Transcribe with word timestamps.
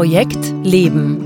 Projekt 0.00 0.54
Leben. 0.64 1.18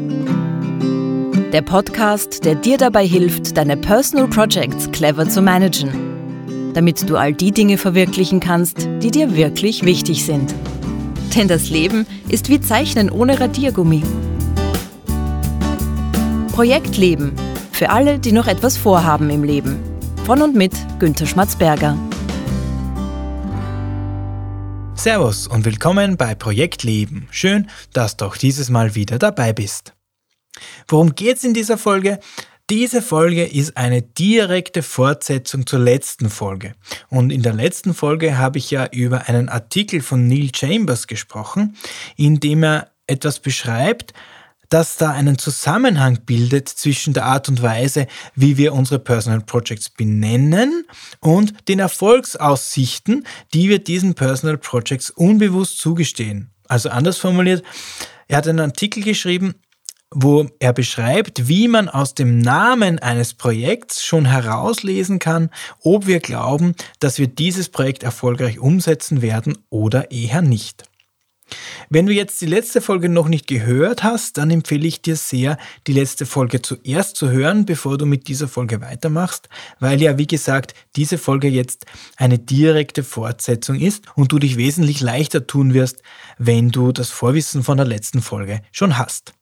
Der 1.53 1.63
Podcast, 1.63 2.45
der 2.45 2.57
dir 2.57 2.77
dabei 2.77 3.07
hilft, 3.07 3.57
deine 3.57 3.77
Personal 3.77 4.27
Projects 4.27 4.91
clever 4.91 5.29
zu 5.29 5.43
managen, 5.43 6.73
damit 6.75 7.09
du 7.09 7.17
all 7.17 7.33
die 7.33 7.53
Dinge 7.53 7.79
verwirklichen 7.79 8.41
kannst, 8.41 8.89
die 9.01 9.13
dir 9.13 9.37
wirklich 9.37 9.85
wichtig 9.85 10.25
sind. 10.25 10.53
Denn 11.37 11.47
das 11.47 11.71
Leben 11.71 12.05
ist 12.29 12.49
wie 12.49 12.61
Zeichnen 12.61 13.11
ohne 13.11 13.39
Radiergummi. 13.39 14.03
Projekt 16.51 16.97
Leben. 16.97 17.33
Für 17.71 17.91
alle, 17.91 18.19
die 18.19 18.33
noch 18.33 18.49
etwas 18.49 18.77
vorhaben 18.77 19.31
im 19.31 19.45
Leben. 19.45 19.79
Von 20.27 20.43
und 20.43 20.57
mit 20.57 20.73
Günter 20.99 21.27
Schmatzberger. 21.27 21.97
Servus 24.97 25.49
und 25.49 25.65
willkommen 25.65 26.17
bei 26.17 26.35
Projekt 26.35 26.83
Leben. 26.83 27.29
Schön, 27.31 27.69
dass 27.93 28.17
du 28.17 28.25
auch 28.25 28.37
dieses 28.37 28.71
Mal 28.71 28.95
wieder 28.95 29.19
dabei 29.19 29.53
bist. 29.53 29.93
Worum 30.89 31.15
geht's 31.15 31.45
in 31.45 31.53
dieser 31.53 31.77
Folge? 31.77 32.21
Diese 32.71 33.03
Folge 33.03 33.45
ist 33.45 33.77
eine 33.77 34.01
direkte 34.01 34.83
Fortsetzung 34.83 35.67
zur 35.67 35.81
letzten 35.81 36.31
Folge. 36.31 36.75
Und 37.11 37.31
in 37.31 37.43
der 37.43 37.53
letzten 37.53 37.93
Folge 37.93 38.39
habe 38.39 38.57
ich 38.59 38.71
ja 38.71 38.87
über 38.87 39.29
einen 39.29 39.51
Artikel 39.51 40.01
von 40.01 40.27
Neil 40.27 40.51
Chambers 40.55 41.07
gesprochen, 41.07 41.77
in 42.17 42.41
dem 42.41 42.63
er 42.63 42.91
etwas 43.07 43.41
beschreibt, 43.41 44.15
das 44.69 44.97
da 44.97 45.11
einen 45.11 45.39
Zusammenhang 45.39 46.21
bildet 46.25 46.69
zwischen 46.69 47.15
der 47.15 47.27
Art 47.27 47.49
und 47.49 47.63
Weise, 47.63 48.07
wie 48.35 48.57
wir 48.57 48.73
unsere 48.73 48.99
Personal 48.99 49.41
Projects 49.41 49.91
benennen 49.91 50.85
und 51.21 51.69
den 51.69 51.79
Erfolgsaussichten, 51.79 53.27
die 53.53 53.69
wir 53.69 53.79
diesen 53.79 54.15
Personal 54.15 54.59
Projects 54.59 55.11
unbewusst 55.11 55.79
zugestehen. 55.79 56.51
Also 56.69 56.89
anders 56.89 57.19
formuliert, 57.19 57.63
er 58.29 58.39
hat 58.39 58.49
einen 58.49 58.61
Artikel 58.61 59.03
geschrieben, 59.03 59.55
wo 60.15 60.47
er 60.61 60.73
beschreibt, 60.73 61.49
wie 61.49 61.67
man 61.69 61.89
aus 61.89 62.15
dem 62.15 62.39
Namen 62.39 63.01
eines 63.01 63.35
Projekts 63.35 64.05
schon 64.05 64.27
herauslesen 64.27 65.19
kann, 65.19 65.51
ob 65.83 66.07
wir 66.07 66.21
glauben, 66.21 66.75
dass 67.01 67.19
wir 67.19 67.27
dieses 67.27 67.69
Projekt 67.69 68.05
erfolgreich 68.05 68.61
umsetzen 68.61 69.23
werden 69.23 69.59
oder 69.71 70.13
eher 70.13 70.41
nicht. 70.41 70.85
Wenn 71.91 72.07
du 72.07 72.13
jetzt 72.13 72.41
die 72.41 72.47
letzte 72.47 72.81
Folge 72.81 73.09
noch 73.09 73.29
nicht 73.29 73.47
gehört 73.47 74.03
hast, 74.03 74.39
dann 74.39 74.51
empfehle 74.51 74.87
ich 74.87 75.03
dir 75.03 75.17
sehr, 75.17 75.59
die 75.87 75.93
letzte 75.93 76.27
Folge 76.27 76.63
zuerst 76.63 77.17
zu 77.17 77.31
hören, 77.31 77.67
bevor 77.67 77.99
du 77.99 78.07
mit 78.07 78.29
dieser 78.29 78.49
Folge 78.49 78.81
weitermachst, 78.81 79.49
weil 79.79 80.01
ja, 80.01 80.19
wie 80.19 80.27
gesagt, 80.27 80.75
diese 80.97 81.19
Folge 81.19 81.49
jetzt 81.49 81.87
eine 82.17 82.39
direkte 82.39 83.03
Fortsetzung 83.03 83.79
ist 83.79 84.05
und 84.15 84.33
du 84.33 84.39
dich 84.39 84.57
wesentlich 84.57 85.01
leichter 85.01 85.47
tun 85.47 85.75
wirst, 85.75 86.03
wenn 86.39 86.71
du 86.71 86.93
das 86.93 87.11
Vorwissen 87.11 87.63
von 87.63 87.77
der 87.77 87.87
letzten 87.87 88.23
Folge 88.23 88.63
schon 88.73 88.99
hast. 88.99 89.35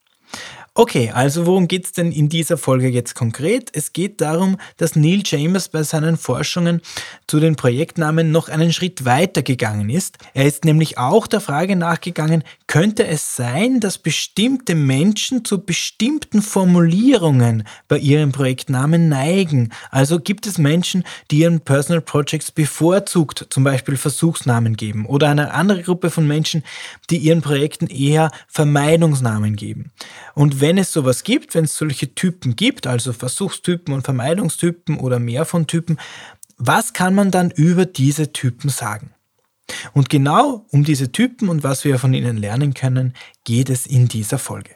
Okay, 0.74 1.10
also 1.10 1.44
worum 1.44 1.68
geht's 1.68 1.92
denn 1.92 2.12
in 2.12 2.30
dieser 2.30 2.56
Folge 2.56 2.88
jetzt 2.88 3.14
konkret? 3.14 3.68
Es 3.74 3.92
geht 3.92 4.22
darum, 4.22 4.56
dass 4.78 4.96
Neil 4.96 5.20
Chambers 5.26 5.68
bei 5.68 5.82
seinen 5.82 6.16
Forschungen 6.16 6.80
zu 7.26 7.40
den 7.40 7.56
Projektnamen 7.56 8.30
noch 8.30 8.48
einen 8.48 8.72
Schritt 8.72 9.04
weiter 9.04 9.42
gegangen 9.42 9.90
ist. 9.90 10.16
Er 10.32 10.46
ist 10.46 10.64
nämlich 10.64 10.96
auch 10.96 11.26
der 11.26 11.42
Frage 11.42 11.76
nachgegangen, 11.76 12.42
könnte 12.68 13.06
es 13.06 13.36
sein, 13.36 13.80
dass 13.80 13.98
bestimmte 13.98 14.74
Menschen 14.74 15.44
zu 15.44 15.62
bestimmten 15.62 16.40
Formulierungen 16.40 17.64
bei 17.86 17.98
ihren 17.98 18.32
Projektnamen 18.32 19.10
neigen? 19.10 19.74
Also 19.90 20.20
gibt 20.20 20.46
es 20.46 20.56
Menschen, 20.56 21.04
die 21.30 21.40
ihren 21.40 21.60
Personal 21.60 22.00
Projects 22.00 22.50
bevorzugt, 22.50 23.46
zum 23.50 23.62
Beispiel 23.62 23.98
Versuchsnamen 23.98 24.78
geben 24.78 25.04
oder 25.04 25.28
eine 25.28 25.52
andere 25.52 25.82
Gruppe 25.82 26.08
von 26.08 26.26
Menschen, 26.26 26.62
die 27.10 27.18
ihren 27.18 27.42
Projekten 27.42 27.88
eher 27.88 28.30
Vermeidungsnamen 28.48 29.54
geben. 29.56 29.90
Und 30.34 30.61
wenn 30.62 30.78
es 30.78 30.92
sowas 30.92 31.24
gibt, 31.24 31.56
wenn 31.56 31.64
es 31.64 31.76
solche 31.76 32.14
Typen 32.14 32.54
gibt, 32.54 32.86
also 32.86 33.12
Versuchstypen 33.12 33.92
und 33.92 34.04
Vermeidungstypen 34.04 35.00
oder 35.00 35.18
mehr 35.18 35.44
von 35.44 35.66
Typen, 35.66 35.98
was 36.56 36.92
kann 36.92 37.16
man 37.16 37.32
dann 37.32 37.50
über 37.50 37.84
diese 37.84 38.32
Typen 38.32 38.70
sagen? 38.70 39.10
Und 39.92 40.08
genau 40.08 40.64
um 40.70 40.84
diese 40.84 41.10
Typen 41.10 41.48
und 41.48 41.64
was 41.64 41.84
wir 41.84 41.98
von 41.98 42.14
ihnen 42.14 42.36
lernen 42.36 42.74
können, 42.74 43.14
geht 43.44 43.70
es 43.70 43.86
in 43.86 44.06
dieser 44.06 44.38
Folge. 44.38 44.70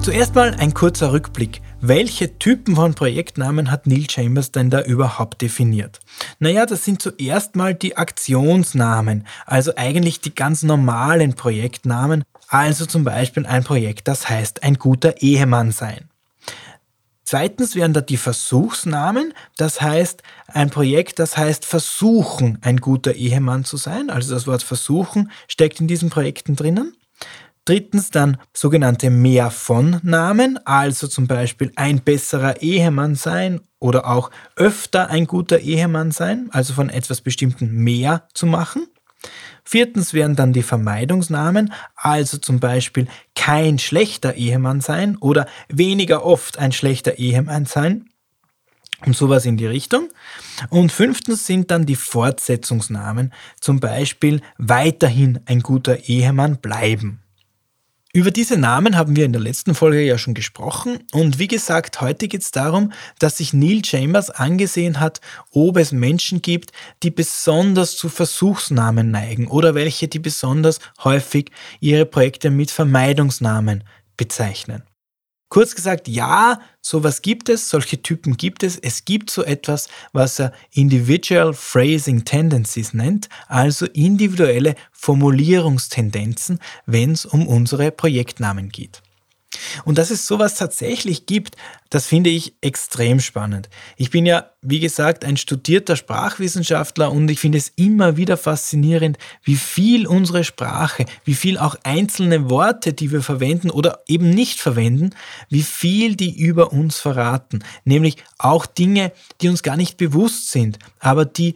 Zuerst 0.00 0.34
mal 0.34 0.54
ein 0.54 0.72
kurzer 0.72 1.12
Rückblick. 1.12 1.60
Welche 1.82 2.38
Typen 2.38 2.76
von 2.76 2.94
Projektnamen 2.94 3.70
hat 3.70 3.86
Neil 3.86 4.08
Chambers 4.08 4.52
denn 4.52 4.70
da 4.70 4.80
überhaupt 4.80 5.42
definiert? 5.42 6.00
Naja, 6.38 6.64
das 6.64 6.84
sind 6.84 7.02
zuerst 7.02 7.56
mal 7.56 7.74
die 7.74 7.98
Aktionsnamen, 7.98 9.26
also 9.44 9.72
eigentlich 9.76 10.20
die 10.22 10.34
ganz 10.34 10.62
normalen 10.62 11.34
Projektnamen, 11.34 12.24
also 12.48 12.86
zum 12.86 13.04
Beispiel 13.04 13.46
ein 13.46 13.64
Projekt, 13.64 14.08
das 14.08 14.28
heißt 14.28 14.62
ein 14.62 14.74
guter 14.74 15.20
Ehemann 15.20 15.70
sein. 15.70 16.08
Zweitens 17.24 17.76
wären 17.76 17.92
da 17.92 18.00
die 18.00 18.16
Versuchsnamen, 18.16 19.34
das 19.58 19.82
heißt 19.82 20.22
ein 20.46 20.70
Projekt, 20.70 21.18
das 21.18 21.36
heißt 21.36 21.66
versuchen, 21.66 22.56
ein 22.62 22.78
guter 22.78 23.12
Ehemann 23.12 23.66
zu 23.66 23.76
sein. 23.76 24.08
Also 24.08 24.32
das 24.32 24.46
Wort 24.46 24.62
versuchen 24.62 25.30
steckt 25.46 25.78
in 25.78 25.88
diesen 25.88 26.08
Projekten 26.08 26.56
drinnen. 26.56 26.96
Drittens 27.66 28.10
dann 28.10 28.38
sogenannte 28.54 29.10
Mehr 29.10 29.50
von 29.50 30.00
Namen, 30.02 30.58
also 30.64 31.06
zum 31.06 31.26
Beispiel 31.26 31.70
ein 31.76 32.00
besserer 32.00 32.62
Ehemann 32.62 33.14
sein 33.14 33.60
oder 33.78 34.06
auch 34.08 34.30
öfter 34.56 35.10
ein 35.10 35.26
guter 35.26 35.58
Ehemann 35.58 36.12
sein, 36.12 36.48
also 36.52 36.72
von 36.72 36.88
etwas 36.88 37.20
Bestimmten 37.20 37.70
mehr 37.70 38.26
zu 38.32 38.46
machen. 38.46 38.86
Viertens 39.70 40.14
wären 40.14 40.34
dann 40.34 40.54
die 40.54 40.62
Vermeidungsnamen, 40.62 41.74
also 41.94 42.38
zum 42.38 42.58
Beispiel 42.58 43.06
kein 43.34 43.78
schlechter 43.78 44.32
Ehemann 44.32 44.80
sein 44.80 45.18
oder 45.18 45.46
weniger 45.68 46.24
oft 46.24 46.58
ein 46.58 46.72
schlechter 46.72 47.18
Ehemann 47.18 47.66
sein 47.66 48.08
und 49.04 49.14
sowas 49.14 49.44
in 49.44 49.58
die 49.58 49.66
Richtung. 49.66 50.08
Und 50.70 50.90
fünftens 50.90 51.44
sind 51.44 51.70
dann 51.70 51.84
die 51.84 51.96
Fortsetzungsnamen, 51.96 53.34
zum 53.60 53.78
Beispiel 53.78 54.40
weiterhin 54.56 55.40
ein 55.44 55.60
guter 55.60 56.08
Ehemann 56.08 56.56
bleiben. 56.62 57.22
Über 58.14 58.30
diese 58.30 58.56
Namen 58.56 58.96
haben 58.96 59.16
wir 59.16 59.26
in 59.26 59.32
der 59.32 59.40
letzten 59.42 59.74
Folge 59.74 60.00
ja 60.00 60.16
schon 60.16 60.32
gesprochen 60.32 61.00
und 61.12 61.38
wie 61.38 61.46
gesagt, 61.46 62.00
heute 62.00 62.26
geht 62.26 62.40
es 62.40 62.50
darum, 62.50 62.92
dass 63.18 63.36
sich 63.36 63.52
Neil 63.52 63.84
Chambers 63.84 64.30
angesehen 64.30 64.98
hat, 64.98 65.20
ob 65.50 65.76
es 65.76 65.92
Menschen 65.92 66.40
gibt, 66.40 66.72
die 67.02 67.10
besonders 67.10 67.96
zu 67.96 68.08
Versuchsnamen 68.08 69.10
neigen 69.10 69.46
oder 69.46 69.74
welche, 69.74 70.08
die 70.08 70.20
besonders 70.20 70.80
häufig 71.04 71.50
ihre 71.80 72.06
Projekte 72.06 72.48
mit 72.48 72.70
Vermeidungsnamen 72.70 73.84
bezeichnen. 74.16 74.87
Kurz 75.48 75.74
gesagt, 75.74 76.08
ja, 76.08 76.60
sowas 76.82 77.22
gibt 77.22 77.48
es, 77.48 77.70
solche 77.70 78.02
Typen 78.02 78.36
gibt 78.36 78.62
es. 78.62 78.76
Es 78.76 79.06
gibt 79.06 79.30
so 79.30 79.42
etwas, 79.42 79.88
was 80.12 80.38
er 80.38 80.52
Individual 80.72 81.54
Phrasing 81.54 82.24
Tendencies 82.24 82.92
nennt, 82.92 83.30
also 83.46 83.86
individuelle 83.86 84.74
Formulierungstendenzen, 84.92 86.58
wenn 86.84 87.12
es 87.12 87.24
um 87.24 87.46
unsere 87.46 87.90
Projektnamen 87.90 88.68
geht. 88.68 89.02
Und 89.84 89.96
dass 89.96 90.10
es 90.10 90.26
sowas 90.26 90.56
tatsächlich 90.56 91.24
gibt, 91.24 91.56
das 91.88 92.06
finde 92.06 92.28
ich 92.28 92.54
extrem 92.60 93.18
spannend. 93.18 93.70
Ich 93.96 94.10
bin 94.10 94.26
ja, 94.26 94.50
wie 94.60 94.80
gesagt, 94.80 95.24
ein 95.24 95.38
studierter 95.38 95.96
Sprachwissenschaftler 95.96 97.10
und 97.10 97.30
ich 97.30 97.40
finde 97.40 97.56
es 97.56 97.72
immer 97.76 98.18
wieder 98.18 98.36
faszinierend, 98.36 99.16
wie 99.42 99.56
viel 99.56 100.06
unsere 100.06 100.44
Sprache, 100.44 101.06
wie 101.24 101.34
viel 101.34 101.56
auch 101.56 101.76
einzelne 101.82 102.50
Worte, 102.50 102.92
die 102.92 103.10
wir 103.10 103.22
verwenden 103.22 103.70
oder 103.70 104.00
eben 104.06 104.28
nicht 104.30 104.60
verwenden, 104.60 105.10
wie 105.48 105.62
viel 105.62 106.14
die 106.14 106.38
über 106.38 106.72
uns 106.72 106.98
verraten. 106.98 107.64
Nämlich 107.84 108.16
auch 108.36 108.66
Dinge, 108.66 109.12
die 109.40 109.48
uns 109.48 109.62
gar 109.62 109.78
nicht 109.78 109.96
bewusst 109.96 110.50
sind, 110.50 110.78
aber 110.98 111.24
die 111.24 111.54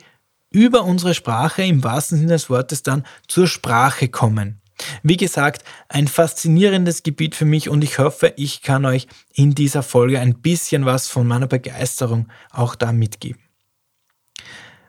über 0.51 0.85
unsere 0.85 1.15
Sprache 1.15 1.63
im 1.63 1.85
wahrsten 1.85 2.19
Sinne 2.19 2.33
des 2.33 2.49
Wortes 2.49 2.83
dann 2.83 3.05
zur 3.29 3.47
Sprache 3.47 4.09
kommen. 4.09 4.62
Wie 5.03 5.17
gesagt, 5.17 5.65
ein 5.89 6.09
faszinierendes 6.09 7.03
Gebiet 7.03 7.35
für 7.35 7.45
mich 7.45 7.69
und 7.69 7.83
ich 7.83 7.99
hoffe, 7.99 8.33
ich 8.37 8.63
kann 8.63 8.85
euch 8.85 9.07
in 9.35 9.55
dieser 9.55 9.83
Folge 9.83 10.21
ein 10.21 10.41
bisschen 10.41 10.85
was 10.85 11.09
von 11.09 11.27
meiner 11.27 11.47
Begeisterung 11.47 12.29
auch 12.51 12.75
da 12.75 12.93
mitgeben. 12.93 13.41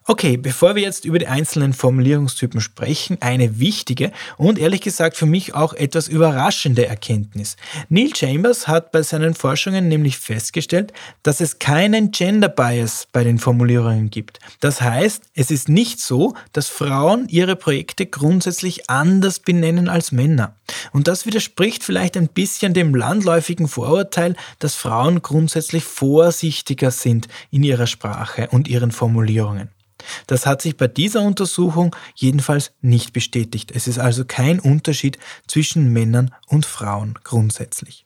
Okay, 0.06 0.36
bevor 0.36 0.76
wir 0.76 0.82
jetzt 0.82 1.06
über 1.06 1.18
die 1.18 1.28
einzelnen 1.28 1.72
Formulierungstypen 1.72 2.60
sprechen, 2.60 3.18
eine 3.22 3.60
wichtige 3.60 4.12
und 4.36 4.60
ehrlich 4.60 4.82
gesagt 4.82 5.16
für 5.16 5.26
mich 5.26 5.56
auch 5.56 5.74
etwas 5.74 6.10
überraschende 6.10 6.86
Erkenntnis. 6.86 7.56
Neil 7.88 8.14
Chambers 8.14 8.68
hat 8.68 8.92
bei 8.92 9.02
seinen 9.02 9.34
Forschungen 9.34 9.88
nämlich 9.88 10.18
festgestellt, 10.18 10.92
dass 11.24 11.40
es 11.40 11.58
keinen 11.58 12.12
Gender 12.12 12.50
Bias 12.50 13.08
bei 13.14 13.24
den 13.24 13.40
Formulierungen 13.40 14.10
gibt. 14.10 14.40
Das 14.60 14.82
heißt, 14.82 15.24
es 15.36 15.52
ist 15.52 15.70
nicht 15.70 16.02
so, 16.02 16.34
dass 16.52 16.68
Frauen 16.68 17.30
ihre 17.30 17.56
Projekte 17.56 18.06
grundsätzlich 18.06 18.90
anders 18.90 19.40
benennen 19.40 19.88
als 19.88 20.12
Männer. 20.12 20.58
Und 20.92 21.08
das 21.08 21.26
widerspricht 21.26 21.82
vielleicht 21.82 22.18
ein 22.18 22.28
bisschen 22.28 22.74
dem 22.74 22.94
landläufigen 22.94 23.70
Vorurteil, 23.70 24.36
dass 24.60 24.76
Frauen 24.76 25.22
grundsätzlich 25.22 25.86
vorsichtiger 25.86 26.92
sind 26.92 27.30
in 27.52 27.64
ihrer 27.64 27.88
Sprache 27.88 28.50
und 28.52 28.68
ihren 28.68 28.92
Formulierungen. 28.92 29.70
Das 30.28 30.46
hat 30.46 30.62
sich 30.62 30.78
bei 30.78 30.88
dieser 30.88 31.22
Untersuchung 31.22 31.96
jedenfalls 32.16 32.72
nicht 32.82 33.14
bestätigt. 33.14 33.72
Es 33.74 33.88
ist 33.88 34.00
also 34.00 34.26
kein 34.26 34.60
Unterschied 34.60 35.18
zwischen 35.48 35.92
Männern 35.92 36.34
und 36.48 36.66
Frauen 36.66 37.16
grundsätzlich. 37.24 38.06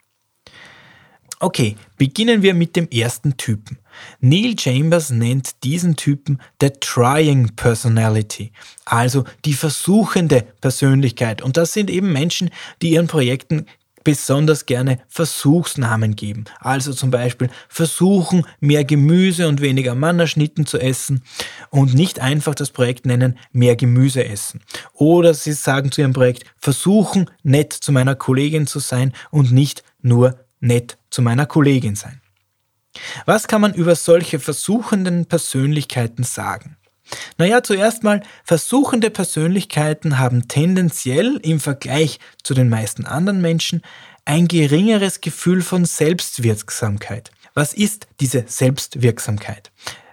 Okay, 1.39 1.75
beginnen 1.97 2.41
wir 2.41 2.55
mit 2.55 2.75
dem 2.75 2.89
ersten 2.89 3.38
Typen. 3.38 3.77
Neil 4.19 4.57
Chambers 4.57 5.11
nennt 5.11 5.63
diesen 5.63 5.95
Typen 5.95 6.41
the 6.59 6.71
Trying 6.79 7.55
Personality, 7.55 8.51
also 8.85 9.23
die 9.45 9.53
versuchende 9.53 10.47
Persönlichkeit. 10.61 11.43
Und 11.43 11.57
das 11.57 11.73
sind 11.73 11.91
eben 11.91 12.11
Menschen, 12.11 12.50
die 12.81 12.89
ihren 12.89 13.05
Projekten 13.05 13.67
besonders 14.07 14.65
gerne 14.65 15.01
Versuchsnamen 15.09 16.15
geben. 16.15 16.45
Also 16.62 16.94
zum 16.94 17.12
Beispiel 17.12 17.50
versuchen, 17.68 18.45
mehr 18.62 18.86
Gemüse 18.86 19.50
und 19.50 19.59
weniger 19.59 19.95
Mannerschnitten 19.95 20.65
zu 20.65 20.80
essen 20.80 21.24
und 21.71 21.94
nicht 21.94 22.21
einfach 22.21 22.56
das 22.56 22.69
Projekt 22.69 23.06
nennen, 23.06 23.38
mehr 23.51 23.75
Gemüse 23.75 24.24
essen. 24.24 24.62
Oder 24.94 25.33
sie 25.33 25.51
sagen 25.51 25.92
zu 25.92 26.00
ihrem 26.00 26.13
Projekt, 26.13 26.45
versuchen, 26.57 27.30
nett 27.44 27.74
zu 27.74 27.92
meiner 27.92 28.15
Kollegin 28.15 28.65
zu 28.65 28.80
sein 28.80 29.12
und 29.30 29.51
nicht 29.51 29.83
nur 30.01 30.39
nett 30.62 30.98
zu 31.10 31.21
meiner 31.21 31.45
Kollegin 31.45 31.98
sein. 31.98 32.21
Was 33.25 33.50
kann 33.50 33.60
man 33.60 33.74
über 33.74 33.95
solche 33.95 34.39
versuchenden 34.39 35.25
Persönlichkeiten 35.25 36.24
sagen? 36.24 36.77
Naja, 37.38 37.63
zuerst 37.63 38.04
mal, 38.04 38.21
versuchende 38.44 39.09
Persönlichkeiten 39.09 40.18
haben 40.18 40.48
tendenziell 40.48 41.39
im 41.44 41.59
Vergleich 41.59 42.19
zu 42.44 42.54
den 42.54 42.69
meisten 42.69 43.06
anderen 43.06 43.42
Menschen 43.42 43.81
ein 44.25 44.48
geringeres 44.48 45.21
Gefühl 45.21 45.62
von 45.62 45.86
Selbstwirksamkeit. 45.86 47.31
Was 47.54 47.74
ist 47.74 48.07
diese 48.19 48.44
Selbstwirksamkeit? 48.48 49.71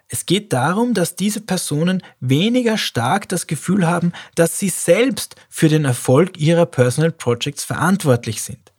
Es 0.08 0.26
geht 0.26 0.52
darum, 0.52 0.94
dass 0.94 1.16
diese 1.16 1.40
Personen 1.40 2.02
weniger 2.20 2.78
stark 2.78 3.28
das 3.28 3.46
Gefühl 3.46 3.86
haben, 3.86 4.12
dass 4.36 4.58
sie 4.58 4.68
selbst 4.68 5.34
für 5.48 5.68
den 5.68 5.84
Erfolg 5.84 6.38
ihrer 6.38 6.66
Personal 6.66 7.10
Projects 7.10 7.64
verantwortlich 7.64 8.42
sind. 8.42 8.72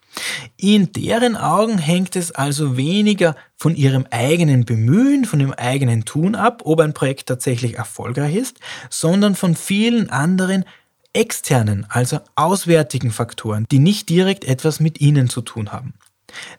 In 0.57 0.91
deren 0.91 1.35
Augen 1.35 1.77
hängt 1.77 2.15
es 2.15 2.31
also 2.31 2.77
weniger 2.77 3.35
von 3.57 3.75
ihrem 3.75 4.05
eigenen 4.09 4.65
Bemühen, 4.65 5.25
von 5.25 5.39
ihrem 5.39 5.53
eigenen 5.53 6.05
Tun 6.05 6.35
ab, 6.35 6.61
ob 6.65 6.79
ein 6.79 6.93
Projekt 6.93 7.27
tatsächlich 7.27 7.75
erfolgreich 7.75 8.35
ist, 8.35 8.59
sondern 8.89 9.35
von 9.35 9.55
vielen 9.55 10.09
anderen 10.09 10.65
externen, 11.13 11.85
also 11.89 12.19
auswärtigen 12.35 13.11
Faktoren, 13.11 13.65
die 13.71 13.79
nicht 13.79 14.09
direkt 14.09 14.45
etwas 14.45 14.79
mit 14.79 14.99
ihnen 15.01 15.29
zu 15.29 15.41
tun 15.41 15.71
haben. 15.71 15.93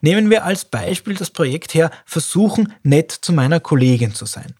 Nehmen 0.01 0.31
wir 0.31 0.45
als 0.45 0.65
Beispiel 0.65 1.15
das 1.15 1.31
Projekt 1.31 1.75
her, 1.75 1.91
versuchen 2.05 2.73
nett 2.83 3.13
zu 3.13 3.33
meiner 3.33 3.61
Kollegin 3.61 4.15
zu 4.15 4.25
sein. 4.25 4.55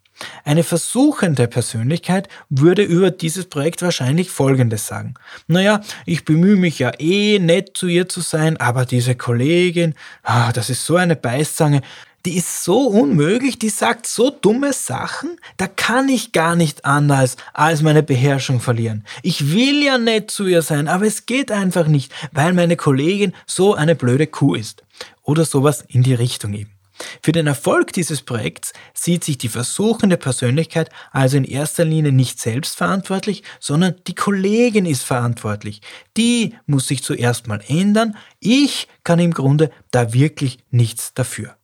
Eine 0.45 0.65
versuchende 0.65 1.49
Persönlichkeit 1.49 2.29
würde 2.49 2.83
über 2.83 3.11
dieses 3.11 3.47
Projekt 3.47 3.83
wahrscheinlich 3.83 4.31
Folgendes 4.31 4.87
sagen. 4.87 5.15
Naja, 5.47 5.81
ich 6.05 6.25
bemühe 6.25 6.57
mich 6.57 6.79
ja 6.79 6.93
eh 6.99 7.39
nett 7.39 7.77
zu 7.77 7.87
ihr 7.87 8.09
zu 8.09 8.21
sein, 8.21 8.57
aber 8.57 8.87
diese 8.87 9.15
Kollegin, 9.15 9.95
ah, 10.23 10.53
das 10.53 10.71
ist 10.71 10.87
so 10.87 10.97
eine 10.97 11.17
Beißzange, 11.17 11.83
die 12.27 12.37
ist 12.37 12.65
so 12.65 12.89
unmöglich, 12.89 13.57
die 13.59 13.69
sagt 13.69 14.07
so 14.07 14.31
dumme 14.31 14.73
Sachen, 14.73 15.39
da 15.59 15.69
kann 15.69 16.09
ich 16.09 16.33
gar 16.33 16.57
nicht 16.57 16.85
anders 16.85 17.37
als 17.53 17.83
meine 17.83 18.03
Beherrschung 18.03 18.59
verlieren. 18.59 19.05
Ich 19.23 19.53
will 19.53 19.85
ja 19.85 19.97
nett 19.97 20.33
zu 20.33 20.47
ihr 20.47 20.63
sein, 20.63 20.89
aber 20.89 21.07
es 21.07 21.27
geht 21.27 21.53
einfach 21.53 21.87
nicht, 21.87 22.13
weil 22.33 22.53
meine 22.53 22.77
Kollegin 22.77 23.33
so 23.47 23.75
eine 23.75 23.95
blöde 23.95 24.27
Kuh 24.27 24.57
ist. 24.57 24.83
Oder 25.23 25.45
sowas 25.45 25.85
in 25.87 26.03
die 26.03 26.15
Richtung 26.15 26.55
eben. 26.55 26.76
Für 27.23 27.33
den 27.33 27.47
Erfolg 27.47 27.93
dieses 27.93 28.23
Projekts 28.23 28.73
sieht 28.95 29.25
sich 29.25 29.39
die 29.39 29.49
versuchende 29.49 30.17
Persönlichkeit 30.17 30.91
also 31.13 31.37
in 31.37 31.45
erster 31.45 31.85
Linie 31.85 32.13
nicht 32.13 32.41
selbst 32.41 32.77
verantwortlich, 32.77 33.43
sondern 33.61 33.97
die 34.07 34.15
Kollegin 34.15 34.87
ist 34.87 35.03
verantwortlich. 35.03 35.81
Die 36.17 36.55
muss 36.67 36.89
sich 36.89 37.03
zuerst 37.03 37.47
mal 37.47 37.61
ändern. 37.69 38.17
Ich 38.41 38.89
kann 39.05 39.19
im 39.19 39.33
Grunde 39.33 39.71
da 39.91 40.13
wirklich 40.13 40.59
nichts 40.71 41.15
dafür. 41.15 41.57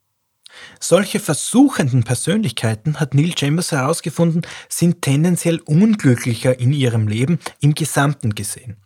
Solche 0.81 1.19
versuchenden 1.19 2.05
Persönlichkeiten, 2.05 3.01
hat 3.01 3.15
Neil 3.15 3.33
Chambers 3.39 3.73
herausgefunden, 3.73 4.43
sind 4.69 5.03
tendenziell 5.03 5.61
unglücklicher 5.61 6.59
in 6.59 6.73
ihrem 6.73 7.09
Leben 7.09 7.39
im 7.61 7.75
Gesamten 7.75 8.35
gesehen. 8.35 8.77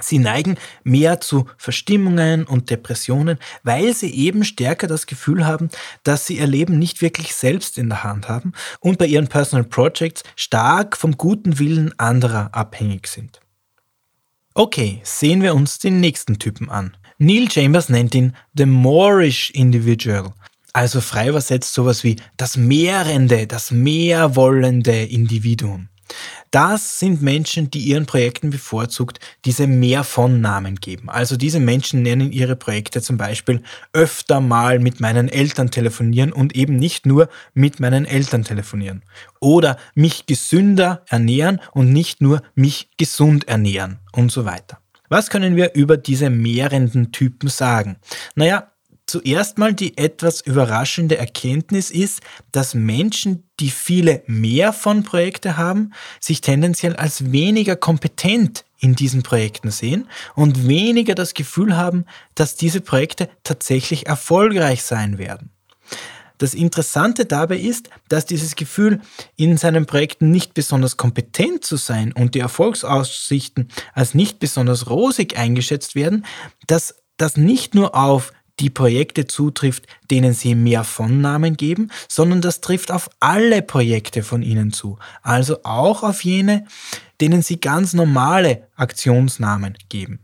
Sie 0.00 0.18
neigen 0.18 0.56
mehr 0.84 1.20
zu 1.20 1.46
Verstimmungen 1.56 2.44
und 2.44 2.70
Depressionen, 2.70 3.38
weil 3.62 3.94
sie 3.94 4.14
eben 4.14 4.44
stärker 4.44 4.86
das 4.86 5.06
Gefühl 5.06 5.46
haben, 5.46 5.70
dass 6.04 6.26
sie 6.26 6.38
ihr 6.38 6.46
Leben 6.46 6.78
nicht 6.78 7.02
wirklich 7.02 7.34
selbst 7.34 7.78
in 7.78 7.88
der 7.88 8.04
Hand 8.04 8.28
haben 8.28 8.52
und 8.80 8.98
bei 8.98 9.06
ihren 9.06 9.28
Personal 9.28 9.64
Projects 9.64 10.22
stark 10.34 10.96
vom 10.96 11.16
guten 11.16 11.58
Willen 11.58 11.98
anderer 11.98 12.54
abhängig 12.54 13.06
sind. 13.06 13.40
Okay, 14.54 15.00
sehen 15.02 15.42
wir 15.42 15.54
uns 15.54 15.78
den 15.78 16.00
nächsten 16.00 16.38
Typen 16.38 16.70
an. 16.70 16.96
Neil 17.18 17.50
Chambers 17.50 17.88
nennt 17.88 18.14
ihn 18.14 18.34
The 18.54 18.66
Moorish 18.66 19.50
Individual, 19.50 20.32
also 20.76 21.00
frei 21.00 21.28
übersetzt 21.28 21.72
sowas 21.72 22.04
wie 22.04 22.16
das 22.36 22.58
mehrende, 22.58 23.46
das 23.46 23.70
mehrwollende 23.70 25.04
Individuum. 25.04 25.88
Das 26.50 26.98
sind 26.98 27.22
Menschen, 27.22 27.70
die 27.70 27.80
ihren 27.80 28.06
Projekten 28.06 28.50
bevorzugt 28.50 29.20
diese 29.44 29.66
mehr 29.66 30.04
von 30.04 30.40
Namen 30.40 30.76
geben. 30.76 31.10
Also 31.10 31.36
diese 31.36 31.60
Menschen 31.60 32.02
nennen 32.02 32.32
ihre 32.32 32.56
Projekte 32.56 33.02
zum 33.02 33.16
Beispiel 33.16 33.62
öfter 33.92 34.40
mal 34.40 34.78
mit 34.78 35.00
meinen 35.00 35.28
Eltern 35.28 35.70
telefonieren 35.70 36.32
und 36.32 36.54
eben 36.54 36.76
nicht 36.76 37.06
nur 37.06 37.28
mit 37.54 37.80
meinen 37.80 38.04
Eltern 38.04 38.44
telefonieren. 38.44 39.02
Oder 39.40 39.76
mich 39.94 40.26
gesünder 40.26 41.04
ernähren 41.08 41.60
und 41.72 41.92
nicht 41.92 42.20
nur 42.20 42.42
mich 42.54 42.90
gesund 42.96 43.48
ernähren 43.48 43.98
und 44.12 44.30
so 44.32 44.44
weiter. 44.44 44.78
Was 45.08 45.30
können 45.30 45.56
wir 45.56 45.74
über 45.74 45.96
diese 45.96 46.30
mehrenden 46.30 47.12
Typen 47.12 47.48
sagen? 47.48 47.96
Naja, 48.34 48.72
Zuerst 49.06 49.56
mal 49.58 49.72
die 49.72 49.96
etwas 49.98 50.40
überraschende 50.40 51.16
Erkenntnis 51.16 51.90
ist, 51.90 52.20
dass 52.50 52.74
Menschen, 52.74 53.44
die 53.60 53.70
viele 53.70 54.24
mehr 54.26 54.72
von 54.72 55.04
Projekte 55.04 55.56
haben, 55.56 55.92
sich 56.20 56.40
tendenziell 56.40 56.96
als 56.96 57.30
weniger 57.30 57.76
kompetent 57.76 58.64
in 58.80 58.96
diesen 58.96 59.22
Projekten 59.22 59.70
sehen 59.70 60.08
und 60.34 60.66
weniger 60.66 61.14
das 61.14 61.34
Gefühl 61.34 61.76
haben, 61.76 62.04
dass 62.34 62.56
diese 62.56 62.80
Projekte 62.80 63.28
tatsächlich 63.44 64.06
erfolgreich 64.06 64.82
sein 64.82 65.18
werden. 65.18 65.50
Das 66.38 66.52
Interessante 66.52 67.24
dabei 67.24 67.58
ist, 67.58 67.88
dass 68.08 68.26
dieses 68.26 68.56
Gefühl, 68.56 69.00
in 69.36 69.56
seinen 69.56 69.86
Projekten 69.86 70.30
nicht 70.30 70.52
besonders 70.52 70.96
kompetent 70.96 71.64
zu 71.64 71.76
sein 71.76 72.12
und 72.12 72.34
die 72.34 72.40
Erfolgsaussichten 72.40 73.68
als 73.94 74.14
nicht 74.14 74.38
besonders 74.38 74.90
rosig 74.90 75.38
eingeschätzt 75.38 75.94
werden, 75.94 76.26
dass 76.66 76.96
das 77.16 77.38
nicht 77.38 77.74
nur 77.74 77.94
auf 77.94 78.32
die 78.60 78.70
Projekte 78.70 79.26
zutrifft, 79.26 79.86
denen 80.10 80.32
Sie 80.32 80.54
mehr 80.54 80.84
von 80.84 81.56
geben, 81.56 81.90
sondern 82.08 82.40
das 82.40 82.60
trifft 82.60 82.90
auf 82.90 83.10
alle 83.20 83.62
Projekte 83.62 84.22
von 84.22 84.42
Ihnen 84.42 84.72
zu. 84.72 84.98
Also 85.22 85.62
auch 85.64 86.02
auf 86.02 86.24
jene, 86.24 86.66
denen 87.20 87.42
Sie 87.42 87.60
ganz 87.60 87.92
normale 87.92 88.68
Aktionsnamen 88.76 89.76
geben. 89.88 90.20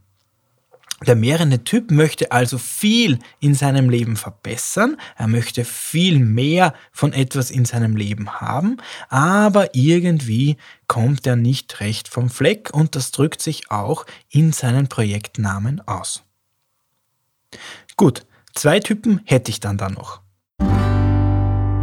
Der 1.06 1.16
mehrende 1.16 1.64
Typ 1.64 1.90
möchte 1.90 2.30
also 2.30 2.58
viel 2.58 3.18
in 3.40 3.54
seinem 3.54 3.90
Leben 3.90 4.16
verbessern, 4.16 4.96
er 5.16 5.26
möchte 5.26 5.64
viel 5.64 6.20
mehr 6.20 6.74
von 6.92 7.12
etwas 7.12 7.50
in 7.50 7.64
seinem 7.64 7.96
Leben 7.96 8.40
haben, 8.40 8.76
aber 9.08 9.74
irgendwie 9.74 10.58
kommt 10.86 11.26
er 11.26 11.34
nicht 11.34 11.80
recht 11.80 12.06
vom 12.06 12.30
Fleck 12.30 12.70
und 12.72 12.94
das 12.94 13.10
drückt 13.10 13.42
sich 13.42 13.70
auch 13.70 14.06
in 14.28 14.52
seinen 14.52 14.88
Projektnamen 14.88 15.80
aus. 15.88 16.22
Gut, 17.96 18.26
zwei 18.54 18.80
Typen 18.80 19.20
hätte 19.24 19.50
ich 19.50 19.60
dann 19.60 19.78
da 19.78 19.88
noch. 19.88 20.20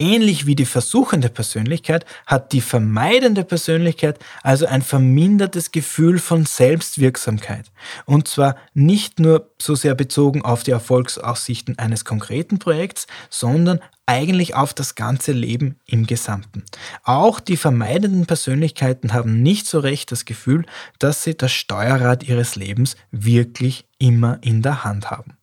Ähnlich 0.00 0.46
wie 0.46 0.54
die 0.54 0.64
versuchende 0.64 1.28
Persönlichkeit 1.28 2.06
hat 2.24 2.52
die 2.52 2.60
vermeidende 2.60 3.42
Persönlichkeit 3.42 4.20
also 4.44 4.64
ein 4.66 4.82
vermindertes 4.82 5.72
Gefühl 5.72 6.20
von 6.20 6.46
Selbstwirksamkeit. 6.46 7.72
Und 8.06 8.28
zwar 8.28 8.54
nicht 8.74 9.18
nur 9.18 9.50
so 9.60 9.74
sehr 9.74 9.96
bezogen 9.96 10.42
auf 10.42 10.62
die 10.62 10.70
Erfolgsaussichten 10.70 11.80
eines 11.80 12.04
konkreten 12.04 12.60
Projekts, 12.60 13.08
sondern 13.28 13.80
eigentlich 14.06 14.54
auf 14.54 14.72
das 14.72 14.94
ganze 14.94 15.32
Leben 15.32 15.80
im 15.84 16.06
Gesamten. 16.06 16.62
Auch 17.02 17.40
die 17.40 17.56
vermeidenden 17.56 18.26
Persönlichkeiten 18.26 19.12
haben 19.12 19.42
nicht 19.42 19.66
so 19.66 19.80
recht 19.80 20.12
das 20.12 20.24
Gefühl, 20.24 20.64
dass 21.00 21.24
sie 21.24 21.36
das 21.36 21.50
Steuerrad 21.50 22.22
ihres 22.22 22.54
Lebens 22.54 22.96
wirklich 23.10 23.84
immer 23.98 24.38
in 24.42 24.62
der 24.62 24.84
Hand 24.84 25.10
haben. 25.10 25.37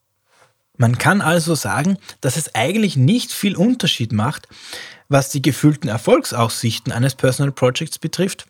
Man 0.77 0.97
kann 0.97 1.21
also 1.21 1.55
sagen, 1.55 1.97
dass 2.21 2.37
es 2.37 2.53
eigentlich 2.53 2.97
nicht 2.97 3.31
viel 3.31 3.55
Unterschied 3.55 4.11
macht, 4.11 4.47
was 5.07 5.29
die 5.29 5.41
gefühlten 5.41 5.89
Erfolgsaussichten 5.89 6.91
eines 6.91 7.15
Personal 7.15 7.51
Projects 7.51 7.99
betrifft, 7.99 8.47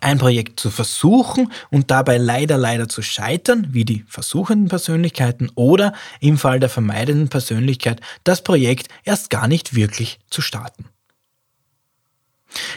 ein 0.00 0.18
Projekt 0.18 0.58
zu 0.58 0.70
versuchen 0.70 1.52
und 1.70 1.90
dabei 1.90 2.16
leider 2.16 2.56
leider 2.56 2.88
zu 2.88 3.02
scheitern, 3.02 3.68
wie 3.70 3.84
die 3.84 4.04
versuchenden 4.08 4.68
Persönlichkeiten, 4.68 5.50
oder 5.54 5.92
im 6.20 6.38
Fall 6.38 6.58
der 6.58 6.70
vermeidenden 6.70 7.28
Persönlichkeit 7.28 8.00
das 8.24 8.42
Projekt 8.42 8.88
erst 9.04 9.30
gar 9.30 9.46
nicht 9.46 9.74
wirklich 9.74 10.20
zu 10.30 10.40
starten. 10.40 10.86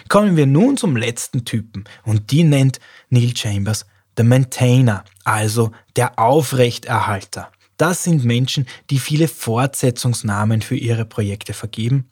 Kommen 0.10 0.36
wir 0.36 0.48
nun 0.48 0.76
zum 0.76 0.96
letzten 0.96 1.46
Typen 1.46 1.86
und 2.04 2.32
die 2.32 2.44
nennt 2.44 2.80
Neil 3.10 3.36
Chambers 3.36 3.86
der 4.18 4.26
Maintainer, 4.26 5.06
also 5.24 5.72
der 5.96 6.18
Aufrechterhalter. 6.18 7.52
Das 7.78 8.04
sind 8.04 8.26
Menschen, 8.26 8.66
die 8.90 9.00
viele 9.00 9.28
Fortsetzungsnamen 9.28 10.62
für 10.62 10.76
ihre 10.76 11.06
Projekte 11.06 11.54
vergeben. 11.54 12.10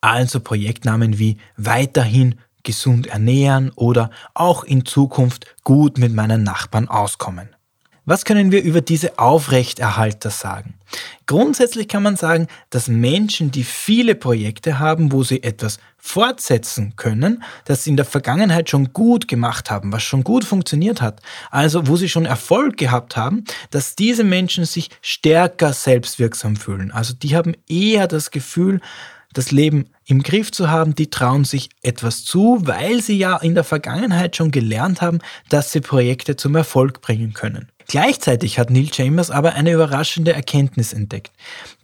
Also 0.00 0.40
Projektnamen 0.40 1.18
wie 1.18 1.38
weiterhin 1.56 2.36
gesund 2.64 3.06
ernähren 3.06 3.70
oder 3.76 4.10
auch 4.34 4.64
in 4.64 4.84
Zukunft 4.84 5.46
gut 5.64 5.98
mit 5.98 6.12
meinen 6.12 6.42
Nachbarn 6.42 6.88
auskommen. 6.88 7.48
Was 8.12 8.26
können 8.26 8.52
wir 8.52 8.62
über 8.62 8.82
diese 8.82 9.18
Aufrechterhalter 9.18 10.28
sagen? 10.28 10.74
Grundsätzlich 11.24 11.88
kann 11.88 12.02
man 12.02 12.16
sagen, 12.16 12.46
dass 12.68 12.86
Menschen, 12.86 13.50
die 13.50 13.64
viele 13.64 14.14
Projekte 14.14 14.78
haben, 14.78 15.12
wo 15.12 15.22
sie 15.22 15.42
etwas 15.42 15.78
fortsetzen 15.96 16.92
können, 16.96 17.42
das 17.64 17.84
sie 17.84 17.90
in 17.90 17.96
der 17.96 18.04
Vergangenheit 18.04 18.68
schon 18.68 18.92
gut 18.92 19.28
gemacht 19.28 19.70
haben, 19.70 19.92
was 19.94 20.02
schon 20.02 20.24
gut 20.24 20.44
funktioniert 20.44 21.00
hat, 21.00 21.22
also 21.50 21.86
wo 21.86 21.96
sie 21.96 22.10
schon 22.10 22.26
Erfolg 22.26 22.76
gehabt 22.76 23.16
haben, 23.16 23.44
dass 23.70 23.96
diese 23.96 24.24
Menschen 24.24 24.66
sich 24.66 24.90
stärker 25.00 25.72
selbstwirksam 25.72 26.56
fühlen. 26.56 26.90
Also 26.90 27.14
die 27.14 27.34
haben 27.34 27.54
eher 27.66 28.08
das 28.08 28.30
Gefühl, 28.30 28.82
das 29.32 29.50
Leben 29.52 29.86
im 30.04 30.22
Griff 30.22 30.52
zu 30.52 30.70
haben, 30.70 30.94
die 30.94 31.08
trauen 31.08 31.44
sich 31.44 31.70
etwas 31.82 32.24
zu, 32.26 32.58
weil 32.62 33.00
sie 33.00 33.16
ja 33.16 33.38
in 33.38 33.54
der 33.54 33.64
Vergangenheit 33.64 34.36
schon 34.36 34.50
gelernt 34.50 35.00
haben, 35.00 35.20
dass 35.48 35.72
sie 35.72 35.80
Projekte 35.80 36.36
zum 36.36 36.54
Erfolg 36.54 37.00
bringen 37.00 37.32
können. 37.32 37.71
Gleichzeitig 37.88 38.58
hat 38.58 38.70
Neil 38.70 38.92
Chambers 38.92 39.30
aber 39.30 39.54
eine 39.54 39.72
überraschende 39.72 40.32
Erkenntnis 40.32 40.92
entdeckt. 40.92 41.32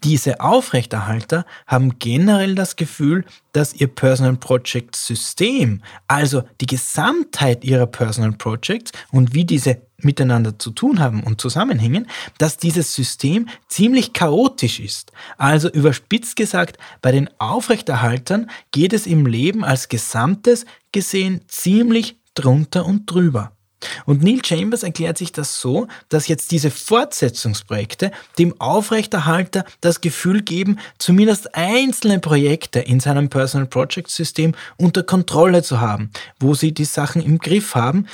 Diese 0.04 0.40
Aufrechterhalter 0.40 1.44
haben 1.66 1.98
generell 1.98 2.54
das 2.54 2.76
Gefühl, 2.76 3.24
dass 3.52 3.74
ihr 3.74 3.88
Personal 3.88 4.36
Project 4.36 4.96
System, 4.96 5.82
also 6.06 6.42
die 6.60 6.66
Gesamtheit 6.66 7.64
ihrer 7.64 7.86
Personal 7.86 8.32
Projects 8.32 8.92
und 9.10 9.34
wie 9.34 9.44
diese 9.44 9.78
miteinander 10.00 10.58
zu 10.58 10.70
tun 10.70 11.00
haben 11.00 11.22
und 11.24 11.40
zusammenhängen, 11.40 12.06
dass 12.38 12.56
dieses 12.56 12.94
System 12.94 13.48
ziemlich 13.66 14.12
chaotisch 14.12 14.78
ist. 14.78 15.12
Also 15.36 15.68
überspitzt 15.68 16.36
gesagt, 16.36 16.78
bei 17.02 17.10
den 17.10 17.28
Aufrechterhaltern 17.38 18.48
geht 18.70 18.92
es 18.92 19.06
im 19.06 19.26
Leben 19.26 19.64
als 19.64 19.88
Gesamtes 19.88 20.66
gesehen 20.92 21.40
ziemlich 21.48 22.16
drunter 22.34 22.86
und 22.86 23.10
drüber. 23.10 23.57
Und 24.06 24.22
Neil 24.22 24.44
Chambers 24.44 24.82
erklärt 24.82 25.18
sich 25.18 25.32
das 25.32 25.60
so, 25.60 25.86
dass 26.08 26.28
jetzt 26.28 26.50
diese 26.50 26.70
Fortsetzungsprojekte 26.70 28.10
dem 28.38 28.60
Aufrechterhalter 28.60 29.64
das 29.80 30.00
Gefühl 30.00 30.42
geben, 30.42 30.78
zumindest 30.98 31.54
einzelne 31.54 32.18
Projekte 32.18 32.80
in 32.80 33.00
seinem 33.00 33.28
Personal 33.28 33.68
Project 33.68 34.10
System 34.10 34.54
unter 34.76 35.02
Kontrolle 35.02 35.62
zu 35.62 35.80
haben, 35.80 36.10
wo 36.40 36.54
sie 36.54 36.72
die 36.72 36.84
Sachen 36.84 37.22
im 37.22 37.38
Griff 37.38 37.74
haben, 37.74 38.06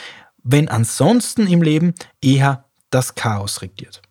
wenn 0.43 0.69
ansonsten 0.69 1.47
im 1.47 1.63
Leben 1.63 1.95
eher 2.21 2.65
das 2.91 3.15
Chaos 3.15 3.63
regiert. 3.63 4.03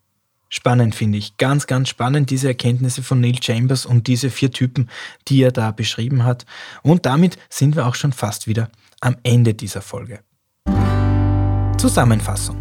Spannend 0.49 0.93
finde 0.93 1.17
ich, 1.17 1.37
ganz, 1.37 1.65
ganz 1.65 1.89
spannend 1.89 2.29
diese 2.29 2.47
Erkenntnisse 2.47 3.01
von 3.01 3.19
Neil 3.19 3.41
Chambers 3.41 3.87
und 3.87 4.05
diese 4.05 4.29
vier 4.29 4.51
Typen, 4.51 4.87
die 5.27 5.41
er 5.41 5.51
da 5.51 5.71
beschrieben 5.71 6.25
hat. 6.25 6.45
Und 6.83 7.07
damit 7.07 7.37
sind 7.49 7.75
wir 7.75 7.87
auch 7.87 7.95
schon 7.95 8.13
fast 8.13 8.47
wieder 8.47 8.69
am 9.01 9.15
Ende 9.23 9.55
dieser 9.55 9.81
Folge. 9.81 10.19
Zusammenfassung. 11.83 12.55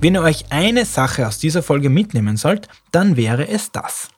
Wenn 0.00 0.16
ihr 0.16 0.22
euch 0.22 0.46
eine 0.50 0.84
Sache 0.84 1.28
aus 1.28 1.38
dieser 1.38 1.62
Folge 1.62 1.88
mitnehmen 1.88 2.36
sollt, 2.36 2.66
dann 2.90 3.16
wäre 3.16 3.46
es 3.46 3.70
das. 3.70 4.08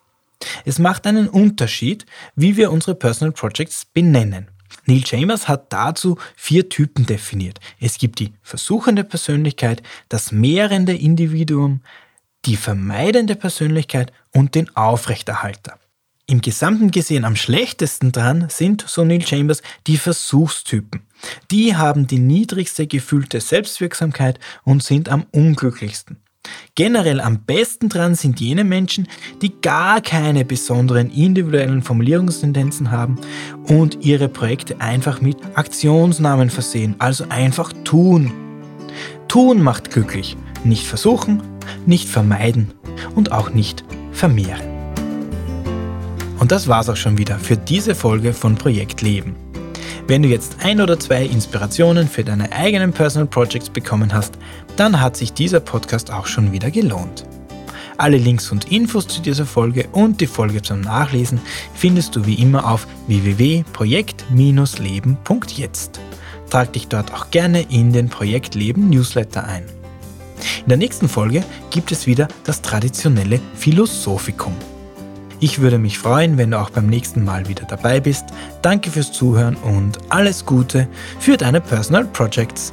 Es 0.65 0.79
macht 0.79 1.05
einen 1.05 1.29
Unterschied, 1.29 2.07
wie 2.35 2.57
wir 2.57 2.71
unsere 2.71 2.95
Personal 2.95 3.33
Projects 3.33 3.85
benennen. 3.85 4.47
Neil 4.87 5.05
Chambers 5.05 5.47
hat 5.47 5.71
dazu 5.71 6.17
vier 6.35 6.69
Typen 6.69 7.05
definiert. 7.05 7.59
Es 7.79 7.99
gibt 7.99 8.17
die 8.17 8.33
versuchende 8.41 9.03
Persönlichkeit, 9.03 9.83
das 10.09 10.31
mehrende 10.31 10.95
Individuum, 10.95 11.81
die 12.45 12.55
vermeidende 12.55 13.35
Persönlichkeit 13.35 14.11
und 14.33 14.55
den 14.55 14.75
Aufrechterhalter. 14.75 15.77
Im 16.27 16.41
Gesamten 16.41 16.91
gesehen 16.91 17.25
am 17.25 17.35
schlechtesten 17.35 18.11
dran 18.11 18.47
sind, 18.49 18.85
so 18.87 19.03
Neil 19.03 19.25
Chambers, 19.25 19.61
die 19.87 19.97
Versuchstypen. 19.97 21.01
Die 21.51 21.75
haben 21.75 22.07
die 22.07 22.19
niedrigste 22.19 22.87
gefühlte 22.87 23.41
Selbstwirksamkeit 23.41 24.39
und 24.63 24.83
sind 24.83 25.09
am 25.09 25.25
unglücklichsten. 25.31 26.17
Generell 26.73 27.21
am 27.21 27.43
besten 27.43 27.89
dran 27.89 28.15
sind 28.15 28.39
jene 28.39 28.63
Menschen, 28.63 29.07
die 29.41 29.61
gar 29.61 30.01
keine 30.01 30.45
besonderen 30.45 31.11
individuellen 31.11 31.83
Formulierungstendenzen 31.83 32.91
haben 32.91 33.19
und 33.67 34.03
ihre 34.03 34.27
Projekte 34.27 34.81
einfach 34.81 35.21
mit 35.21 35.37
Aktionsnamen 35.55 36.49
versehen, 36.49 36.95
also 36.97 37.25
einfach 37.29 37.73
tun. 37.83 38.33
Tun 39.27 39.61
macht 39.61 39.91
glücklich, 39.91 40.35
nicht 40.63 40.87
versuchen, 40.87 41.43
nicht 41.85 42.09
vermeiden 42.09 42.73
und 43.15 43.31
auch 43.31 43.51
nicht 43.51 43.83
vermehren. 44.11 44.70
Und 46.41 46.51
das 46.51 46.67
war's 46.67 46.89
auch 46.89 46.97
schon 46.97 47.19
wieder 47.19 47.37
für 47.37 47.55
diese 47.55 47.93
Folge 47.93 48.33
von 48.33 48.55
Projekt 48.55 49.03
Leben. 49.03 49.35
Wenn 50.07 50.23
du 50.23 50.29
jetzt 50.29 50.55
ein 50.63 50.81
oder 50.81 50.99
zwei 50.99 51.23
Inspirationen 51.23 52.07
für 52.07 52.23
deine 52.23 52.51
eigenen 52.51 52.93
Personal 52.93 53.27
Projects 53.27 53.69
bekommen 53.69 54.11
hast, 54.11 54.39
dann 54.75 54.99
hat 54.99 55.15
sich 55.15 55.33
dieser 55.33 55.59
Podcast 55.59 56.11
auch 56.11 56.25
schon 56.25 56.51
wieder 56.51 56.71
gelohnt. 56.71 57.27
Alle 57.97 58.17
Links 58.17 58.51
und 58.51 58.71
Infos 58.71 59.07
zu 59.07 59.21
dieser 59.21 59.45
Folge 59.45 59.87
und 59.91 60.19
die 60.19 60.25
Folge 60.25 60.63
zum 60.63 60.81
Nachlesen 60.81 61.39
findest 61.75 62.15
du 62.15 62.25
wie 62.25 62.41
immer 62.41 62.67
auf 62.67 62.87
www.projekt-leben.jetzt. 63.05 65.99
Trag 66.49 66.73
dich 66.73 66.87
dort 66.87 67.13
auch 67.13 67.29
gerne 67.29 67.61
in 67.69 67.93
den 67.93 68.09
Projekt 68.09 68.55
Leben 68.55 68.89
Newsletter 68.89 69.43
ein. 69.43 69.65
In 70.63 70.69
der 70.69 70.77
nächsten 70.77 71.07
Folge 71.07 71.43
gibt 71.69 71.91
es 71.91 72.07
wieder 72.07 72.27
das 72.45 72.63
traditionelle 72.63 73.39
Philosophikum. 73.53 74.55
Ich 75.43 75.59
würde 75.59 75.79
mich 75.79 75.97
freuen, 75.97 76.37
wenn 76.37 76.51
du 76.51 76.59
auch 76.59 76.69
beim 76.69 76.85
nächsten 76.85 77.25
Mal 77.25 77.47
wieder 77.47 77.65
dabei 77.65 77.99
bist. 77.99 78.25
Danke 78.61 78.91
fürs 78.91 79.11
Zuhören 79.11 79.55
und 79.55 79.97
alles 80.09 80.45
Gute 80.45 80.87
für 81.19 81.35
deine 81.35 81.59
Personal 81.59 82.05
Projects. 82.05 82.71